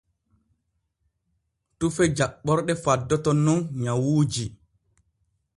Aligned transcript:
Tufe 1.77 2.03
jaɓɓorɗe 2.17 2.73
faddoto 2.83 3.31
nun 3.45 3.59
nyawuuji. 3.81 4.45